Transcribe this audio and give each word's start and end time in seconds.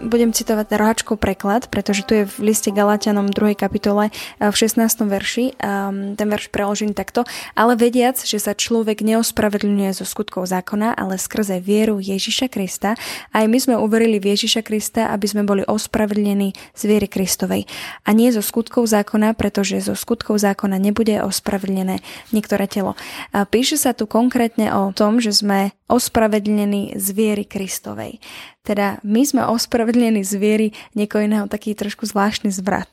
budem 0.00 0.32
citovať 0.32 0.76
rohačkov 0.76 1.16
preklad, 1.16 1.72
pretože 1.72 2.04
tu 2.04 2.12
je 2.12 2.28
v 2.28 2.52
liste 2.52 2.68
Galatianom 2.68 3.32
2. 3.32 3.56
kapitole 3.56 4.12
eh, 4.12 4.48
v 4.50 4.54
16. 4.54 4.84
verši, 5.08 5.44
um, 5.56 6.12
ten 6.18 6.28
verš 6.28 6.52
preložený 6.52 6.92
takto, 6.92 7.24
ale 7.56 7.78
vediac, 7.78 8.20
že 8.20 8.36
sa 8.36 8.52
človek 8.52 9.00
neospravedlňuje 9.00 9.90
zo 9.96 10.04
skutkov 10.04 10.48
zákona, 10.52 10.92
ale 10.92 11.16
skrze 11.16 11.60
vieru 11.60 11.96
Ježiša 11.96 12.52
Krista, 12.52 12.98
aj 13.32 13.44
my 13.48 13.58
sme 13.58 13.74
uverili 13.80 14.20
v 14.20 14.36
Ježiša 14.36 14.62
Krista, 14.66 15.08
aby 15.12 15.26
sme 15.28 15.48
boli 15.48 15.62
ospravedlnení 15.64 16.52
z 16.76 16.82
viery 16.84 17.08
Kristovej. 17.08 17.64
A 18.04 18.12
nie 18.12 18.28
zo 18.32 18.44
skutkov 18.44 18.88
zákona, 18.88 19.32
pretože 19.32 19.80
zo 19.80 19.96
skutkov 19.96 20.40
zákona 20.40 20.76
nebude 20.76 21.20
ospravedlené 21.24 22.04
niektoré 22.32 22.68
telo. 22.68 22.98
Píše 23.32 23.80
sa 23.80 23.96
tu 23.96 24.04
konkrétne 24.04 24.72
o 24.72 24.92
tom, 24.92 25.18
že 25.22 25.32
sme 25.32 25.76
ospravedlnení 25.86 26.98
z 26.98 27.06
viery 27.14 27.44
Kristovej. 27.46 28.18
Teda 28.66 28.98
my 29.06 29.22
sme 29.22 29.42
ospravedlnení 29.46 30.26
z 30.26 30.34
viery 30.38 30.66
niekoho 30.98 31.22
iného, 31.22 31.46
taký 31.46 31.78
trošku 31.78 32.06
zvláštny 32.10 32.50
zvrat. 32.50 32.90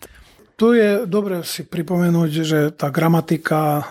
Tu 0.53 0.77
je 0.77 1.09
dobre 1.09 1.41
si 1.41 1.66
pripomenúť, 1.66 2.31
že 2.45 2.59
tá 2.77 2.93
gramatika 2.93 3.81
e, 3.81 3.83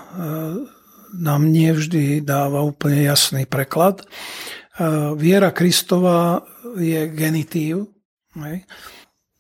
nám 1.19 1.43
nevždy 1.51 2.23
dáva 2.23 2.63
úplne 2.63 3.03
jasný 3.03 3.51
preklad. 3.51 4.03
E, 4.03 4.07
viera 5.19 5.51
Kristova 5.51 6.47
je 6.79 7.11
genitív. 7.11 7.91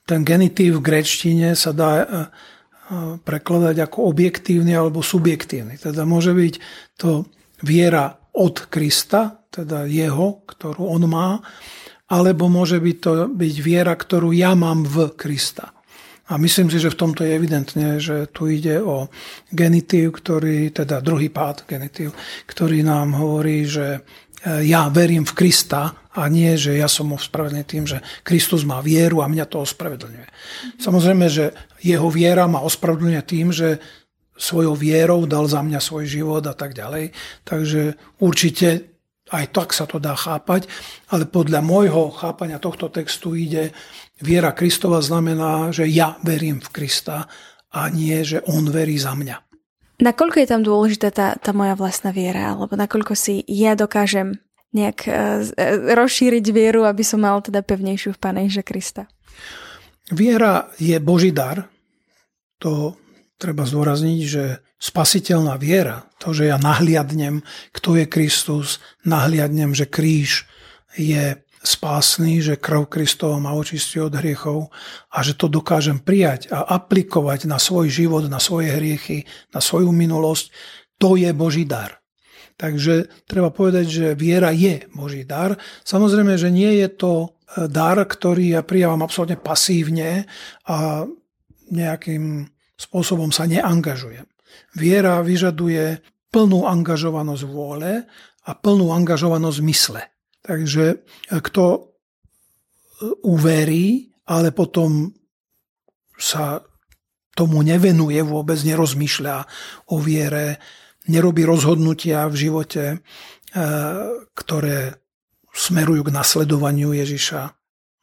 Ten 0.02 0.20
genitív 0.26 0.82
v 0.82 0.84
grečtine 0.84 1.54
sa 1.54 1.70
dá 1.70 2.02
e, 2.02 2.06
prekladať 3.22 3.86
ako 3.86 4.10
objektívny 4.10 4.74
alebo 4.74 5.00
subjektívny. 5.00 5.78
Teda 5.78 6.02
môže 6.02 6.34
byť 6.34 6.54
to 6.98 7.24
viera 7.62 8.22
od 8.33 8.69
Krista, 8.72 9.44
teda 9.52 9.84
jeho, 9.84 10.44
ktorú 10.48 10.88
on 10.88 11.05
má, 11.08 11.41
alebo 12.12 12.48
môže 12.48 12.80
byť 12.80 12.97
to 13.00 13.12
byť 13.33 13.55
viera, 13.61 13.92
ktorú 13.97 14.33
ja 14.36 14.52
mám 14.52 14.84
v 14.84 15.12
Krista. 15.16 15.72
A 16.33 16.41
myslím 16.41 16.72
si, 16.72 16.80
že 16.80 16.92
v 16.92 17.00
tomto 17.00 17.28
je 17.28 17.36
evidentne, 17.36 18.00
že 18.00 18.30
tu 18.33 18.48
ide 18.48 18.80
o 18.80 19.12
genitív, 19.53 20.16
ktorý, 20.16 20.72
teda 20.72 21.05
druhý 21.05 21.28
pád 21.28 21.69
genitív, 21.69 22.16
ktorý 22.48 22.80
nám 22.80 23.20
hovorí, 23.20 23.69
že 23.69 24.00
e, 24.41 24.64
ja 24.64 24.88
verím 24.88 25.28
v 25.28 25.36
Krista 25.36 25.92
a 26.14 26.22
nie, 26.33 26.56
že 26.56 26.78
ja 26.78 26.88
som 26.88 27.12
ospravedlnený 27.12 27.64
tým, 27.69 27.84
že 27.84 28.00
Kristus 28.25 28.64
má 28.64 28.80
vieru 28.80 29.20
a 29.20 29.28
mňa 29.28 29.44
to 29.44 29.60
ospravedlňuje. 29.60 30.28
Samozrejme, 30.80 31.27
že 31.28 31.53
jeho 31.84 32.08
viera 32.08 32.48
ma 32.48 32.64
ospravedlňuje 32.64 33.22
tým, 33.28 33.53
že 33.53 33.83
svojou 34.36 34.75
vierou 34.75 35.25
dal 35.28 35.47
za 35.47 35.61
mňa 35.61 35.80
svoj 35.80 36.05
život 36.08 36.44
a 36.48 36.55
tak 36.56 36.72
ďalej. 36.72 37.12
Takže 37.44 37.97
určite 38.20 38.92
aj 39.33 39.47
tak 39.55 39.72
sa 39.72 39.88
to 39.88 39.97
dá 39.97 40.12
chápať, 40.12 40.69
ale 41.08 41.25
podľa 41.25 41.64
môjho 41.64 42.12
chápania 42.12 42.60
tohto 42.60 42.92
textu 42.92 43.33
ide, 43.33 43.72
viera 44.20 44.53
Kristova 44.53 45.00
znamená, 45.00 45.72
že 45.72 45.88
ja 45.88 46.20
verím 46.20 46.60
v 46.60 46.69
Krista 46.69 47.25
a 47.72 47.88
nie, 47.88 48.20
že 48.20 48.44
on 48.44 48.69
verí 48.69 49.00
za 49.00 49.16
mňa. 49.16 49.36
Nakoľko 50.03 50.36
je 50.42 50.48
tam 50.48 50.62
dôležitá 50.66 51.08
tá, 51.14 51.28
tá 51.38 51.50
moja 51.56 51.78
vlastná 51.78 52.12
viera, 52.12 52.53
alebo 52.53 52.77
nakoľko 52.77 53.14
si 53.16 53.41
ja 53.48 53.72
dokážem 53.72 54.36
nejak 54.72 54.98
uh, 55.06 55.14
rozšíriť 55.97 56.44
vieru, 56.53 56.84
aby 56.84 57.05
som 57.05 57.22
mal 57.22 57.41
teda 57.41 57.64
pevnejšiu 57.64 58.16
v 58.16 58.20
Pána 58.20 58.44
Ježa 58.44 58.64
Krista? 58.66 59.08
Viera 60.10 60.69
je 60.77 60.97
Boží 60.98 61.30
dar. 61.30 61.70
To 62.60 62.98
treba 63.42 63.66
zdôrazniť, 63.66 64.20
že 64.22 64.62
spasiteľná 64.78 65.58
viera, 65.58 66.06
to, 66.22 66.30
že 66.30 66.47
ja 66.47 66.62
nahliadnem, 66.62 67.42
kto 67.75 67.98
je 67.98 68.06
Kristus, 68.06 68.78
nahliadnem, 69.03 69.75
že 69.75 69.91
kríž 69.91 70.47
je 70.94 71.42
spásny, 71.62 72.38
že 72.38 72.58
krv 72.58 72.86
Kristova 72.86 73.42
ma 73.42 73.54
očistí 73.54 73.98
od 73.98 74.14
hriechov 74.14 74.70
a 75.10 75.19
že 75.26 75.34
to 75.34 75.50
dokážem 75.50 75.98
prijať 75.98 76.50
a 76.54 76.62
aplikovať 76.78 77.50
na 77.50 77.58
svoj 77.58 77.91
život, 77.91 78.26
na 78.31 78.38
svoje 78.38 78.70
hriechy, 78.70 79.26
na 79.50 79.58
svoju 79.58 79.91
minulosť, 79.91 80.50
to 80.98 81.19
je 81.19 81.31
Boží 81.34 81.66
dar. 81.66 81.98
Takže 82.58 83.26
treba 83.26 83.50
povedať, 83.50 83.86
že 83.91 84.06
viera 84.14 84.54
je 84.54 84.86
Boží 84.94 85.26
dar. 85.26 85.58
Samozrejme, 85.82 86.38
že 86.38 86.52
nie 86.52 86.78
je 86.78 86.88
to 86.94 87.12
e, 87.26 87.66
dar, 87.66 87.98
ktorý 87.98 88.54
ja 88.58 88.62
prijávam 88.62 89.02
absolútne 89.02 89.34
pasívne 89.34 90.31
a 90.66 91.06
nejakým 91.72 92.47
spôsobom 92.77 93.31
sa 93.31 93.47
neangažujem. 93.47 94.27
Viera 94.77 95.21
vyžaduje 95.21 96.00
plnú 96.33 96.65
angažovanosť 96.65 97.44
vôle 97.44 98.09
a 98.43 98.50
plnú 98.56 98.91
angažovanosť 98.91 99.59
mysle. 99.69 100.03
Takže 100.43 100.84
e, 100.91 100.97
kto 101.38 101.65
e, 101.77 101.81
uverí, 103.28 104.11
ale 104.27 104.50
potom 104.50 105.12
sa 106.19 106.65
tomu 107.32 107.65
nevenuje 107.65 108.21
vôbec, 108.25 108.61
nerozmýšľa 108.61 109.37
o 109.93 109.97
viere, 110.00 110.61
nerobí 111.09 111.47
rozhodnutia 111.47 112.27
v 112.28 112.34
živote, 112.37 112.84
e, 112.93 112.97
ktoré 114.34 114.99
smerujú 115.53 116.09
k 116.09 116.15
nasledovaniu 116.16 116.97
Ježiša, 116.97 117.62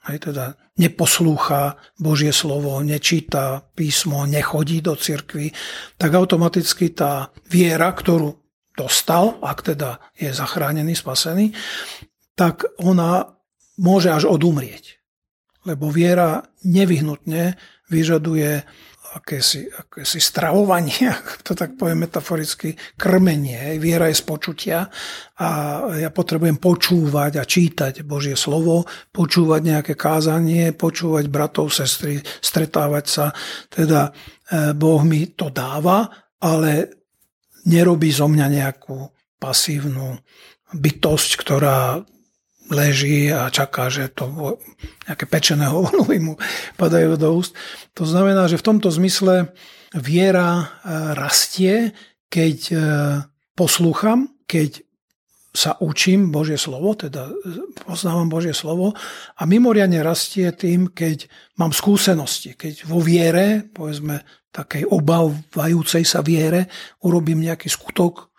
aj 0.09 0.18
teda 0.34 0.46
neposlúcha 0.81 1.78
Božie 2.02 2.34
slovo, 2.34 2.81
nečíta 2.81 3.62
písmo, 3.78 4.25
nechodí 4.25 4.81
do 4.81 4.97
cirkvy, 4.97 5.53
tak 6.02 6.12
automaticky 6.18 6.90
tá 6.97 7.30
viera, 7.46 7.94
ktorú 7.94 8.34
dostal, 8.74 9.38
ak 9.44 9.75
teda 9.75 10.02
je 10.18 10.34
zachránený, 10.34 10.97
spasený, 10.97 11.53
tak 12.34 12.66
ona 12.80 13.38
môže 13.78 14.09
až 14.09 14.31
odumrieť. 14.31 14.97
Lebo 15.68 15.92
viera 15.92 16.47
nevyhnutne 16.64 17.59
vyžaduje 17.91 18.64
akési, 19.16 19.66
akési 19.66 20.20
stravovanie, 20.22 21.09
ak 21.14 21.42
to 21.42 21.58
tak 21.58 21.74
poviem 21.80 22.06
metaforicky, 22.06 22.78
krmenie. 23.00 23.80
Viera 23.81 24.12
je 24.12 24.20
z 24.20 24.24
počutia 24.25 24.86
a 25.40 25.47
ja 25.97 26.09
potrebujem 26.14 26.62
počúvať 26.62 27.42
a 27.42 27.44
čítať 27.47 28.03
Božie 28.06 28.38
slovo, 28.38 28.86
počúvať 29.09 29.62
nejaké 29.64 29.94
kázanie, 29.97 30.75
počúvať 30.75 31.25
bratov, 31.31 31.74
sestry, 31.74 32.22
stretávať 32.22 33.06
sa. 33.08 33.25
Teda 33.72 34.09
e, 34.09 34.72
Boh 34.75 35.02
mi 35.02 35.31
to 35.34 35.50
dáva, 35.50 36.06
ale 36.44 37.02
nerobí 37.66 38.12
zo 38.14 38.28
mňa 38.28 38.47
nejakú 38.52 38.97
pasívnu 39.40 40.20
bytosť, 40.76 41.30
ktorá 41.40 42.03
leží 42.69 43.34
a 43.34 43.50
čaká, 43.50 43.90
že 43.90 44.13
to 44.13 44.57
nejaké 45.09 45.25
pečené 45.25 45.68
hovnúvy 45.74 46.22
mu 46.22 46.34
padajú 46.78 47.18
do 47.18 47.30
úst. 47.35 47.57
To 47.97 48.06
znamená, 48.06 48.46
že 48.47 48.62
v 48.62 48.68
tomto 48.74 48.90
zmysle 48.94 49.52
viera 49.97 50.50
e, 50.62 50.66
rastie, 51.18 51.97
keď 52.29 52.58
e, 52.69 52.75
poslúcham, 53.58 54.29
keď 54.46 54.85
sa 55.50 55.74
učím 55.81 56.29
Božie 56.29 56.62
slovo, 56.62 56.94
teda 56.94 57.25
e, 57.25 57.34
poznávam 57.81 58.29
Božie 58.29 58.53
slovo 58.53 58.94
a 59.34 59.41
mimoriadne 59.50 60.06
rastie 60.06 60.53
tým, 60.53 60.94
keď 60.94 61.25
mám 61.58 61.74
skúsenosti, 61.74 62.53
keď 62.53 62.85
vo 62.85 63.02
viere, 63.02 63.66
povedzme 63.66 64.22
takej 64.53 64.85
obávajúcej 64.90 66.06
sa 66.06 66.22
viere, 66.22 66.69
urobím 67.06 67.41
nejaký 67.46 67.69
skutok, 67.69 68.29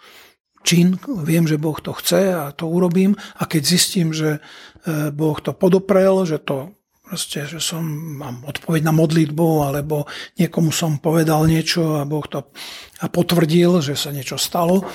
čin, 0.62 1.00
viem, 1.24 1.48
že 1.48 1.60
Boh 1.60 1.76
to 1.80 1.96
chce 1.96 2.34
a 2.34 2.52
to 2.52 2.68
urobím. 2.68 3.16
A 3.40 3.48
keď 3.48 3.62
zistím, 3.64 4.12
že 4.12 4.38
e, 4.38 5.10
Boh 5.10 5.36
to 5.40 5.56
podoprel, 5.56 6.28
že 6.28 6.38
to 6.38 6.76
proste, 7.10 7.42
že 7.50 7.58
som, 7.58 7.82
mám 8.22 8.46
odpoveď 8.46 8.86
na 8.86 8.94
modlitbu 8.94 9.66
alebo 9.66 10.06
niekomu 10.38 10.70
som 10.70 11.02
povedal 11.02 11.42
niečo 11.50 11.98
a 11.98 12.06
Boh 12.06 12.22
to 12.30 12.54
a 13.02 13.08
potvrdil, 13.10 13.82
že 13.82 13.96
sa 13.96 14.12
niečo 14.14 14.36
stalo, 14.36 14.86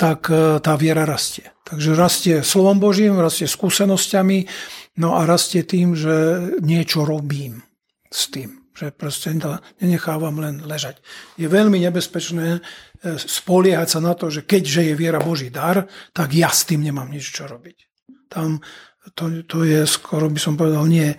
tak 0.00 0.32
e, 0.32 0.58
tá 0.58 0.74
viera 0.74 1.06
rastie. 1.06 1.52
Takže 1.62 1.94
rastie 1.94 2.36
slovom 2.42 2.80
Božím, 2.80 3.20
rastie 3.20 3.46
skúsenosťami, 3.46 4.48
no 4.98 5.14
a 5.14 5.28
rastie 5.28 5.62
tým, 5.62 5.94
že 5.94 6.48
niečo 6.64 7.06
robím 7.06 7.62
s 8.08 8.32
tým 8.32 8.63
že 8.74 8.90
proste 8.90 9.30
nenechávam 9.78 10.34
len 10.42 10.66
ležať. 10.66 10.98
Je 11.38 11.46
veľmi 11.46 11.78
nebezpečné 11.78 12.58
e, 12.58 12.60
spoliehať 13.14 13.88
sa 13.88 14.00
na 14.02 14.18
to, 14.18 14.28
že 14.34 14.42
keďže 14.42 14.90
je 14.90 14.94
viera 14.98 15.22
Boží 15.22 15.48
dar, 15.48 15.86
tak 16.10 16.34
ja 16.34 16.50
s 16.50 16.66
tým 16.66 16.82
nemám 16.82 17.06
nič 17.06 17.30
čo 17.30 17.46
robiť. 17.46 17.78
Tam 18.26 18.58
to, 19.12 19.44
to 19.44 19.68
je 19.68 19.84
skoro 19.84 20.32
by 20.32 20.40
som 20.40 20.56
povedal 20.56 20.88
nie 20.88 21.12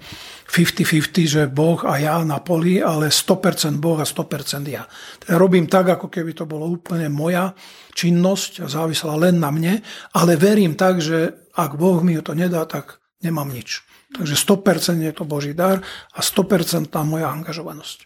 50-50, 0.49 1.29
že 1.29 1.43
Boh 1.45 1.77
a 1.85 2.01
ja 2.01 2.17
na 2.25 2.41
poli, 2.41 2.81
ale 2.81 3.13
100% 3.13 3.77
Boh 3.77 4.01
a 4.01 4.05
100% 4.09 4.65
ja. 4.65 4.89
Teda 5.21 5.37
robím 5.37 5.69
tak, 5.69 5.93
ako 5.93 6.09
keby 6.09 6.33
to 6.33 6.49
bolo 6.49 6.65
úplne 6.65 7.13
moja 7.13 7.53
činnosť 7.93 8.65
závisela 8.65 9.13
len 9.21 9.37
na 9.37 9.53
mne, 9.53 9.85
ale 10.17 10.33
verím 10.33 10.73
tak, 10.73 10.97
že 10.97 11.45
ak 11.53 11.77
Boh 11.77 12.01
mi 12.01 12.17
to 12.25 12.33
nedá, 12.33 12.65
tak 12.65 13.04
nemám 13.25 13.49
nič. 13.49 13.81
Takže 14.13 14.37
100% 14.37 15.01
je 15.01 15.13
to 15.17 15.25
Boží 15.25 15.57
dar 15.57 15.81
a 16.13 16.19
100% 16.21 16.93
moja 17.09 17.33
angažovanosť. 17.33 18.05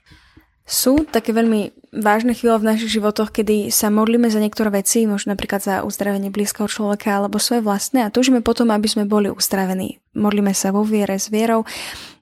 Sú 0.69 1.01
také 1.01 1.33
veľmi 1.33 1.73
vážne 1.97 2.37
chvíle 2.37 2.53
v 2.61 2.69
našich 2.69 3.01
životoch, 3.01 3.33
kedy 3.33 3.73
sa 3.73 3.89
modlíme 3.89 4.29
za 4.29 4.37
niektoré 4.37 4.69
veci, 4.69 5.09
možno 5.09 5.33
napríklad 5.33 5.65
za 5.65 5.75
uzdravenie 5.81 6.29
blízkeho 6.29 6.69
človeka 6.69 7.17
alebo 7.17 7.41
svoje 7.41 7.65
vlastné 7.65 8.05
a 8.05 8.13
túžime 8.13 8.45
potom, 8.45 8.69
aby 8.69 8.85
sme 8.85 9.09
boli 9.09 9.33
uzdravení. 9.33 9.97
Modlíme 10.13 10.53
sa 10.53 10.69
vo 10.69 10.85
viere 10.85 11.17
s 11.17 11.33
vierou 11.33 11.65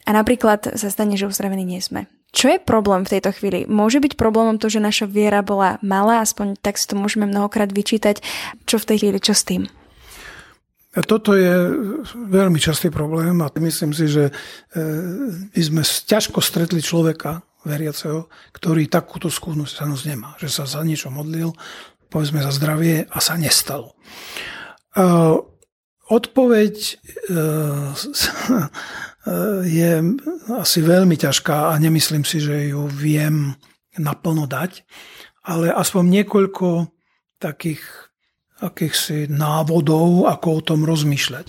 a 0.08 0.10
napríklad 0.16 0.80
sa 0.80 0.88
stane, 0.88 1.20
že 1.20 1.28
uzdravení 1.28 1.68
nie 1.68 1.84
sme. 1.84 2.08
Čo 2.32 2.56
je 2.56 2.64
problém 2.64 3.04
v 3.04 3.20
tejto 3.20 3.36
chvíli? 3.36 3.68
Môže 3.68 4.00
byť 4.00 4.16
problémom 4.16 4.56
to, 4.56 4.72
že 4.72 4.80
naša 4.80 5.12
viera 5.12 5.44
bola 5.44 5.76
malá, 5.84 6.24
aspoň 6.24 6.56
tak 6.60 6.80
si 6.80 6.88
to 6.88 6.96
môžeme 6.96 7.28
mnohokrát 7.28 7.68
vyčítať. 7.76 8.24
Čo 8.64 8.80
v 8.80 8.88
tej 8.88 8.98
chvíli, 9.04 9.20
čo 9.20 9.36
s 9.36 9.44
tým? 9.44 9.68
Toto 11.06 11.38
je 11.38 11.54
veľmi 12.16 12.58
častý 12.58 12.90
problém 12.90 13.38
a 13.46 13.52
myslím 13.54 13.94
si, 13.94 14.10
že 14.10 14.30
e, 14.30 14.34
my 15.54 15.62
sme 15.62 15.82
ťažko 15.86 16.42
stretli 16.42 16.82
človeka, 16.82 17.46
veriaceho, 17.68 18.32
ktorý 18.56 18.88
takúto 18.88 19.28
skúsenosť 19.28 20.04
nemá. 20.08 20.34
Že 20.40 20.50
sa 20.50 20.64
za 20.66 20.82
niečo 20.88 21.12
modlil, 21.12 21.52
povedzme 22.08 22.40
za 22.40 22.56
zdravie 22.56 23.06
a 23.12 23.18
sa 23.20 23.36
nestalo. 23.36 24.00
Odpoveď 26.08 26.76
e, 26.80 26.94
je 29.78 29.92
asi 30.56 30.80
veľmi 30.80 31.20
ťažká 31.20 31.76
a 31.76 31.80
nemyslím 31.84 32.24
si, 32.24 32.40
že 32.40 32.72
ju 32.72 32.88
viem 32.88 33.60
naplno 34.00 34.48
dať, 34.48 34.88
ale 35.44 35.68
aspoň 35.68 36.24
niekoľko 36.24 36.88
takých 37.44 37.84
akýchsi 38.62 39.30
návodov, 39.30 40.26
ako 40.26 40.48
o 40.50 40.62
tom 40.66 40.80
rozmýšľať. 40.88 41.46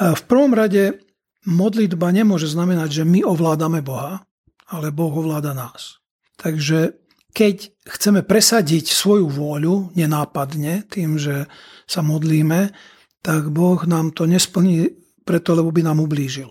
V 0.00 0.22
prvom 0.24 0.54
rade 0.54 1.02
modlitba 1.44 2.12
nemôže 2.14 2.46
znamenať, 2.46 3.02
že 3.02 3.04
my 3.08 3.26
ovládame 3.26 3.82
Boha, 3.82 4.24
ale 4.70 4.94
Boh 4.94 5.10
ovláda 5.10 5.52
nás. 5.52 5.98
Takže 6.38 6.96
keď 7.30 7.70
chceme 7.86 8.26
presadiť 8.26 8.90
svoju 8.90 9.30
vôľu 9.30 9.94
nenápadne 9.94 10.86
tým, 10.88 11.18
že 11.18 11.46
sa 11.86 12.02
modlíme, 12.02 12.74
tak 13.20 13.52
Boh 13.52 13.78
nám 13.84 14.16
to 14.16 14.24
nesplní 14.24 14.90
preto, 15.22 15.54
lebo 15.54 15.70
by 15.70 15.84
nám 15.84 16.00
ublížil. 16.00 16.50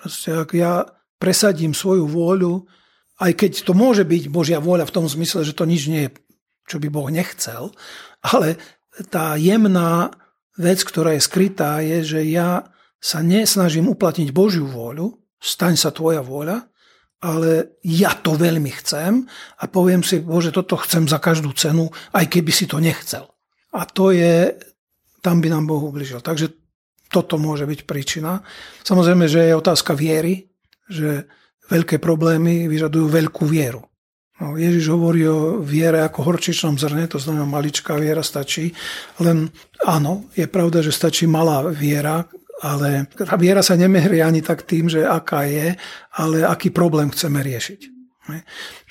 Proste, 0.00 0.36
ak 0.36 0.50
ja 0.56 0.88
presadím 1.20 1.72
svoju 1.72 2.08
vôľu, 2.08 2.66
aj 3.22 3.32
keď 3.38 3.52
to 3.62 3.72
môže 3.76 4.02
byť 4.02 4.28
Božia 4.28 4.58
vôľa 4.58 4.90
v 4.90 4.94
tom 4.94 5.06
zmysle, 5.06 5.46
že 5.46 5.54
to 5.54 5.64
nič 5.68 5.86
nie 5.86 6.08
je, 6.08 6.14
čo 6.66 6.76
by 6.82 6.88
Boh 6.90 7.08
nechcel, 7.12 7.70
ale 8.24 8.58
tá 9.10 9.34
jemná 9.34 10.14
vec, 10.54 10.82
ktorá 10.86 11.18
je 11.18 11.26
skrytá, 11.26 11.82
je, 11.82 12.16
že 12.16 12.20
ja 12.30 12.70
sa 13.02 13.20
nesnažím 13.20 13.90
uplatniť 13.90 14.30
Božiu 14.30 14.64
vôľu, 14.70 15.18
staň 15.42 15.74
sa 15.76 15.90
tvoja 15.90 16.24
vôľa, 16.24 16.64
ale 17.24 17.80
ja 17.80 18.12
to 18.12 18.36
veľmi 18.36 18.68
chcem 18.84 19.24
a 19.60 19.64
poviem 19.68 20.04
si, 20.04 20.20
bože, 20.20 20.52
toto 20.52 20.76
chcem 20.80 21.08
za 21.08 21.16
každú 21.16 21.56
cenu, 21.56 21.88
aj 22.12 22.28
keby 22.28 22.52
si 22.52 22.68
to 22.68 22.80
nechcel. 22.80 23.32
A 23.74 23.88
to 23.88 24.12
je, 24.12 24.54
tam 25.24 25.40
by 25.40 25.48
nám 25.50 25.64
Boh 25.66 25.80
ubližil. 25.80 26.20
Takže 26.20 26.52
toto 27.08 27.40
môže 27.40 27.64
byť 27.64 27.80
príčina. 27.88 28.44
Samozrejme, 28.84 29.26
že 29.26 29.50
je 29.50 29.58
otázka 29.58 29.96
viery, 29.96 30.52
že 30.86 31.26
veľké 31.72 31.96
problémy 31.98 32.68
vyžadujú 32.68 33.06
veľkú 33.08 33.44
vieru. 33.48 33.82
No, 34.42 34.58
Ježiš 34.58 34.90
hovorí 34.90 35.22
o 35.30 35.62
viere 35.62 36.02
ako 36.02 36.26
horčičnom 36.26 36.74
zrne, 36.74 37.06
to 37.06 37.22
znamená 37.22 37.46
maličká 37.46 37.94
viera 37.94 38.18
stačí. 38.18 38.74
Len 39.22 39.46
áno, 39.86 40.26
je 40.34 40.50
pravda, 40.50 40.82
že 40.82 40.90
stačí 40.90 41.30
malá 41.30 41.62
viera, 41.70 42.26
ale 42.58 43.06
viera 43.38 43.62
sa 43.62 43.78
nemerí 43.78 44.18
ani 44.18 44.42
tak 44.42 44.66
tým, 44.66 44.90
že 44.90 45.06
aká 45.06 45.46
je, 45.46 45.78
ale 46.18 46.42
aký 46.42 46.74
problém 46.74 47.14
chceme 47.14 47.46
riešiť. 47.46 47.80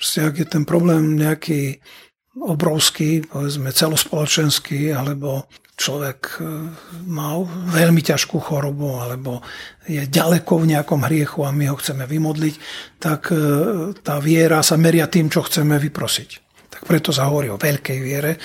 Proste, 0.00 0.18
ak 0.24 0.34
je 0.40 0.46
ten 0.48 0.64
problém 0.64 1.18
nejaký 1.18 1.82
obrovský, 2.34 3.22
povedzme 3.26 3.70
celospoločenský, 3.70 4.90
alebo 4.90 5.46
človek 5.74 6.20
e, 6.38 6.46
má 7.10 7.38
veľmi 7.70 8.02
ťažkú 8.02 8.38
chorobu, 8.38 9.02
alebo 9.02 9.42
je 9.86 10.02
ďaleko 10.06 10.62
v 10.62 10.70
nejakom 10.74 11.02
hriechu 11.06 11.42
a 11.46 11.54
my 11.54 11.70
ho 11.70 11.76
chceme 11.78 12.06
vymodliť, 12.06 12.54
tak 12.98 13.30
e, 13.30 13.36
tá 14.02 14.18
viera 14.22 14.62
sa 14.62 14.78
meria 14.78 15.10
tým, 15.10 15.30
čo 15.30 15.46
chceme 15.46 15.78
vyprosiť. 15.78 16.30
Tak 16.70 16.82
preto 16.86 17.14
sa 17.14 17.30
hovorí 17.30 17.50
o 17.50 17.58
veľkej 17.58 17.98
viere. 18.02 18.38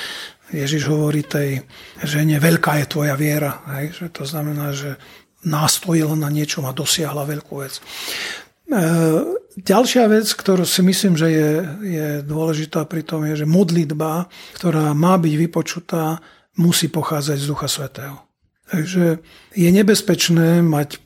Ježiš 0.49 0.89
hovorí 0.89 1.25
tej 1.25 1.61
žene, 2.01 2.41
veľká 2.41 2.81
je 2.81 2.85
tvoja 2.89 3.13
viera. 3.13 3.61
Hej? 3.77 4.01
Že 4.01 4.05
to 4.09 4.23
znamená, 4.25 4.65
že 4.73 4.97
nástojila 5.45 6.17
na 6.17 6.29
niečom 6.33 6.65
a 6.65 6.75
dosiahla 6.75 7.29
veľkú 7.29 7.53
vec. 7.61 7.77
E, 7.77 7.83
ďalšia 9.59 10.07
vec, 10.07 10.27
ktorú 10.31 10.63
si 10.63 10.81
myslím, 10.81 11.19
že 11.19 11.27
je, 11.29 11.51
je 11.83 12.07
dôležitá 12.23 12.87
pri 12.87 13.03
tom, 13.03 13.27
je, 13.27 13.43
že 13.43 13.47
modlitba, 13.49 14.31
ktorá 14.55 14.95
má 14.95 15.19
byť 15.19 15.33
vypočutá, 15.35 16.23
musí 16.59 16.87
pochádzať 16.91 17.37
z 17.39 17.49
Ducha 17.49 17.67
Svetého. 17.67 18.17
Takže 18.69 19.19
je 19.57 19.69
nebezpečné 19.73 20.61
mať 20.61 21.01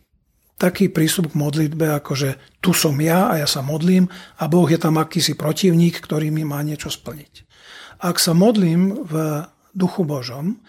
taký 0.60 0.92
prístup 0.92 1.32
k 1.32 1.40
modlitbe, 1.40 1.92
ako 1.96 2.12
že 2.14 2.30
tu 2.60 2.76
som 2.76 2.96
ja 3.00 3.32
a 3.32 3.40
ja 3.40 3.48
sa 3.48 3.64
modlím 3.64 4.08
a 4.40 4.48
Boh 4.48 4.68
je 4.68 4.80
tam 4.80 5.00
akýsi 5.00 5.34
protivník, 5.34 6.00
ktorý 6.00 6.30
mi 6.30 6.44
má 6.48 6.60
niečo 6.62 6.92
splniť. 6.92 7.48
Ak 8.04 8.20
sa 8.20 8.36
modlím 8.36 9.08
v 9.08 9.48
duchu 9.72 10.04
Božom, 10.04 10.60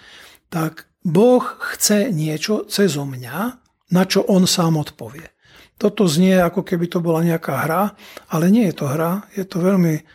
tak 0.48 0.86
Boh 1.02 1.42
chce 1.74 2.14
niečo 2.14 2.64
cez 2.70 2.94
mňa, 2.94 3.60
na 3.92 4.02
čo 4.08 4.24
on 4.24 4.48
sám 4.48 4.80
odpovie. 4.80 5.33
Toto 5.74 6.06
znie, 6.06 6.38
ako 6.38 6.62
keby 6.62 6.86
to 6.86 7.02
bola 7.02 7.20
nejaká 7.26 7.66
hra, 7.66 7.82
ale 8.30 8.46
nie 8.48 8.70
je 8.70 8.74
to 8.78 8.86
hra, 8.86 9.26
je 9.34 9.42
to 9.42 9.58
veľmi 9.58 10.06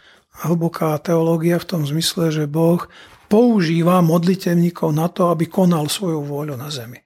hlboká 0.48 0.96
teológia 1.04 1.60
v 1.60 1.68
tom 1.68 1.82
zmysle, 1.84 2.32
že 2.32 2.48
Boh 2.48 2.88
používa 3.28 4.00
modlitevníkov 4.00 4.90
na 4.96 5.12
to, 5.12 5.30
aby 5.30 5.46
konal 5.46 5.92
svoju 5.92 6.24
vôľu 6.24 6.56
na 6.56 6.72
zemi. 6.72 7.04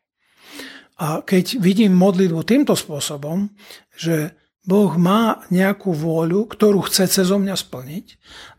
A 1.01 1.25
keď 1.25 1.59
vidím 1.59 1.97
modlitbu 1.97 2.45
týmto 2.45 2.77
spôsobom, 2.77 3.49
že 3.97 4.37
Boh 4.63 4.95
má 4.95 5.43
nejakú 5.51 5.91
vôľu, 5.91 6.47
ktorú 6.47 6.87
chce 6.87 7.11
cez 7.11 7.27
mňa 7.27 7.55
splniť 7.59 8.05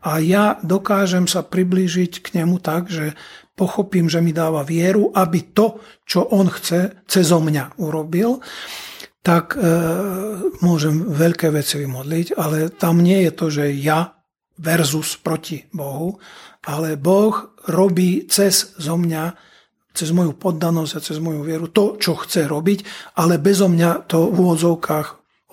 a 0.05 0.21
ja 0.21 0.61
dokážem 0.61 1.25
sa 1.25 1.41
priblížiť 1.41 2.21
k 2.21 2.27
nemu 2.37 2.61
tak, 2.61 2.93
že 2.93 3.17
pochopím, 3.57 4.05
že 4.05 4.21
mi 4.21 4.29
dáva 4.29 4.61
vieru, 4.61 5.09
aby 5.17 5.55
to, 5.55 5.81
čo 6.05 6.29
on 6.29 6.51
chce, 6.53 6.93
cez 7.09 7.25
mňa 7.33 7.81
urobil, 7.81 8.37
tak 9.25 9.57
e, 9.57 9.65
môžem 10.61 11.09
veľké 11.09 11.49
veci 11.49 11.81
vymodliť, 11.81 12.37
ale 12.37 12.69
tam 12.69 13.01
nie 13.01 13.25
je 13.25 13.31
to, 13.33 13.45
že 13.49 13.65
ja 13.81 14.13
versus 14.61 15.17
proti 15.17 15.65
Bohu, 15.73 16.21
ale 16.69 16.93
Boh 16.93 17.57
robí 17.65 18.29
cez 18.29 18.77
zo 18.77 18.95
mňa, 18.95 19.33
cez 19.97 20.13
moju 20.13 20.37
poddanosť 20.37 20.91
a 20.93 21.03
cez 21.03 21.17
moju 21.17 21.41
vieru 21.41 21.73
to, 21.73 21.97
čo 21.97 22.13
chce 22.21 22.45
robiť, 22.45 22.85
ale 23.17 23.41
bezo 23.41 23.65
mňa 23.65 24.05
to 24.05 24.29
v 24.29 24.37
úvodzovkách 24.37 25.07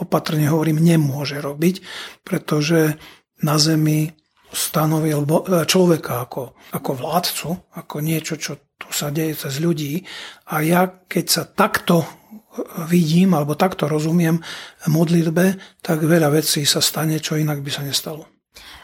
opatrne 0.05 0.52
hovorím, 0.52 0.76
nemôže 0.76 1.41
robiť, 1.41 1.81
pretože 2.29 3.00
na 3.41 3.57
zemi 3.57 4.12
stanovil 4.52 5.25
človeka 5.64 6.29
ako, 6.29 6.52
ako 6.76 6.91
vládcu, 6.93 7.49
ako 7.73 7.97
niečo, 8.05 8.37
čo 8.37 8.76
tu 8.76 8.93
sa 8.93 9.09
deje 9.09 9.33
cez 9.33 9.64
ľudí. 9.64 10.05
A 10.52 10.61
ja, 10.61 10.85
keď 11.09 11.25
sa 11.25 11.43
takto 11.49 12.05
vidím 12.89 13.33
alebo 13.33 13.57
takto 13.57 13.89
rozumiem 13.89 14.41
modlitbe, 14.85 15.57
tak 15.81 15.99
veľa 16.05 16.33
vecí 16.33 16.69
sa 16.69 16.85
stane, 16.85 17.17
čo 17.19 17.41
inak 17.41 17.65
by 17.65 17.71
sa 17.73 17.83
nestalo. 17.85 18.29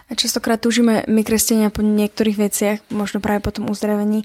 A 0.09 0.17
častokrát 0.17 0.57
túžime 0.57 1.05
my, 1.05 1.21
kresťania, 1.21 1.69
po 1.69 1.85
niektorých 1.85 2.39
veciach, 2.41 2.79
možno 2.89 3.21
práve 3.21 3.45
po 3.45 3.53
tom 3.53 3.69
uzdravení, 3.69 4.25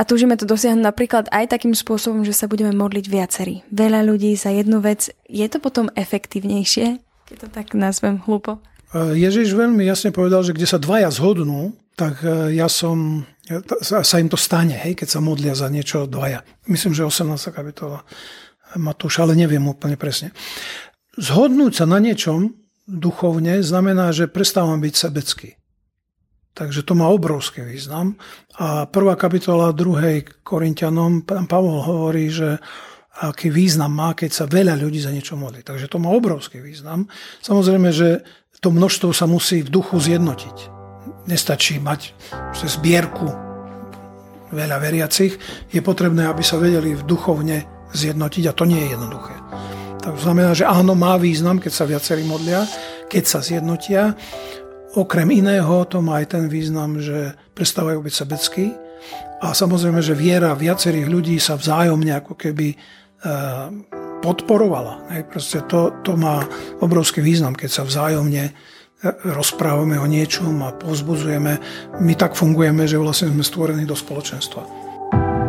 a 0.00 0.02
túžime 0.08 0.32
to 0.40 0.48
dosiahnuť 0.48 0.80
napríklad 0.80 1.24
aj 1.28 1.52
takým 1.52 1.76
spôsobom, 1.76 2.24
že 2.24 2.32
sa 2.32 2.48
budeme 2.48 2.72
modliť 2.72 3.04
viacerí. 3.04 3.60
Veľa 3.68 4.00
ľudí 4.08 4.32
za 4.32 4.48
jednu 4.48 4.80
vec. 4.80 5.12
Je 5.28 5.44
to 5.44 5.60
potom 5.60 5.92
efektívnejšie, 5.92 6.96
keď 7.28 7.36
to 7.36 7.48
tak 7.52 7.76
nazvem 7.76 8.16
hlúpo? 8.24 8.64
Ježiš 8.96 9.54
veľmi 9.54 9.84
jasne 9.86 10.10
povedal, 10.10 10.40
že 10.42 10.56
kde 10.56 10.66
sa 10.66 10.80
dvaja 10.80 11.12
zhodnú, 11.12 11.76
tak 11.94 12.24
e, 12.24 12.56
ja 12.58 12.66
som, 12.66 13.22
sa 13.84 14.16
im 14.18 14.26
to 14.26 14.40
stane, 14.40 14.74
hej, 14.74 14.98
keď 14.98 15.08
sa 15.14 15.20
modlia 15.20 15.54
za 15.54 15.70
niečo 15.70 16.08
dvaja. 16.10 16.42
Myslím, 16.66 16.96
že 16.96 17.06
18. 17.06 17.36
kapitola 17.54 18.02
Matúša, 18.78 19.26
ale 19.26 19.34
neviem 19.34 19.62
úplne 19.66 19.98
presne. 19.98 20.30
Zhodnúť 21.18 21.82
sa 21.82 21.86
na 21.90 21.98
niečom 21.98 22.54
duchovne 22.86 23.62
znamená, 23.62 24.10
že 24.10 24.30
prestávam 24.30 24.78
byť 24.82 24.94
sebecký. 24.94 25.50
Takže 26.54 26.82
to 26.82 26.98
má 26.98 27.06
obrovský 27.06 27.62
význam. 27.62 28.18
A 28.58 28.90
prvá 28.90 29.14
kapitola 29.14 29.70
druhej 29.70 30.26
Korintianom, 30.42 31.22
pán 31.22 31.46
Pavol 31.46 31.78
hovorí, 31.82 32.26
že 32.30 32.58
aký 33.22 33.54
význam 33.54 33.94
má, 33.94 34.18
keď 34.18 34.30
sa 34.30 34.44
veľa 34.50 34.74
ľudí 34.74 34.98
za 34.98 35.14
niečo 35.14 35.38
modlí. 35.38 35.62
Takže 35.62 35.86
to 35.86 36.02
má 36.02 36.10
obrovský 36.10 36.58
význam. 36.58 37.06
Samozrejme, 37.42 37.94
že 37.94 38.26
to 38.60 38.74
množstvo 38.74 39.14
sa 39.14 39.30
musí 39.30 39.62
v 39.62 39.72
duchu 39.72 39.96
zjednotiť. 40.02 40.56
Nestačí 41.30 41.78
mať 41.78 42.12
zbierku 42.54 43.30
veľa 44.50 44.76
veriacich. 44.82 45.38
Je 45.70 45.80
potrebné, 45.80 46.26
aby 46.26 46.42
sa 46.42 46.58
vedeli 46.58 46.98
v 46.98 47.06
duchovne 47.06 47.79
zjednotiť 47.92 48.44
a 48.50 48.56
to 48.56 48.64
nie 48.64 48.80
je 48.86 48.88
jednoduché. 48.94 49.34
To 50.00 50.16
znamená, 50.16 50.56
že 50.56 50.64
áno, 50.64 50.96
má 50.96 51.20
význam, 51.20 51.60
keď 51.60 51.72
sa 51.72 51.84
viacerí 51.84 52.24
modlia, 52.24 52.64
keď 53.12 53.24
sa 53.28 53.38
zjednotia. 53.44 54.16
Okrem 54.96 55.28
iného 55.30 55.84
to 55.84 56.00
má 56.00 56.24
aj 56.24 56.34
ten 56.34 56.44
význam, 56.48 56.98
že 56.98 57.36
prestávajú 57.52 58.00
byť 58.00 58.14
sebeckí. 58.14 58.66
A 59.40 59.52
samozrejme, 59.52 60.00
že 60.00 60.16
viera 60.16 60.56
viacerých 60.56 61.06
ľudí 61.08 61.36
sa 61.36 61.60
vzájomne 61.60 62.12
ako 62.16 62.32
keby 62.36 62.76
podporovala. 64.24 65.04
Proste 65.28 65.64
to, 65.68 66.00
to 66.00 66.16
má 66.16 66.44
obrovský 66.80 67.20
význam, 67.20 67.52
keď 67.52 67.70
sa 67.70 67.82
vzájomne 67.84 68.52
rozprávame 69.32 69.96
o 69.96 70.04
niečom 70.04 70.60
a 70.60 70.76
povzbudzujeme. 70.76 71.52
My 72.04 72.12
tak 72.16 72.36
fungujeme, 72.36 72.84
že 72.84 73.00
vlastne 73.00 73.32
sme 73.32 73.40
stvorení 73.40 73.88
do 73.88 73.96
spoločenstva. 73.96 74.89